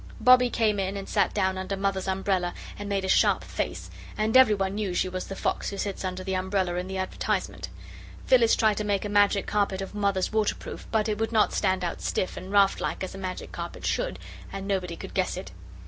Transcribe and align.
Bobbie 0.19 0.49
came 0.49 0.79
in 0.79 0.97
and 0.97 1.07
sat 1.07 1.31
down 1.31 1.59
under 1.59 1.77
Mother's 1.77 2.07
umbrella 2.07 2.55
and 2.79 2.89
made 2.89 3.05
a 3.05 3.07
sharp 3.07 3.43
face, 3.43 3.91
and 4.17 4.35
everyone 4.35 4.73
knew 4.73 4.95
she 4.95 5.07
was 5.07 5.27
the 5.27 5.35
fox 5.35 5.69
who 5.69 5.77
sits 5.77 6.03
under 6.03 6.23
the 6.23 6.33
umbrella 6.33 6.73
in 6.77 6.87
the 6.87 6.97
advertisement. 6.97 7.69
Phyllis 8.25 8.55
tried 8.55 8.77
to 8.77 8.83
make 8.83 9.05
a 9.05 9.09
Magic 9.09 9.45
Carpet 9.45 9.79
of 9.79 9.93
Mother's 9.93 10.33
waterproof, 10.33 10.87
but 10.91 11.07
it 11.07 11.19
would 11.19 11.31
not 11.31 11.53
stand 11.53 11.83
out 11.83 12.01
stiff 12.01 12.35
and 12.35 12.51
raft 12.51 12.81
like 12.81 13.03
as 13.03 13.13
a 13.13 13.17
Magic 13.19 13.51
Carpet 13.51 13.85
should, 13.85 14.17
and 14.51 14.67
nobody 14.67 14.95
could 14.95 15.13
guess 15.13 15.37
it. 15.37 15.51